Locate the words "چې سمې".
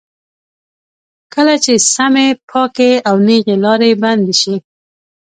1.63-2.27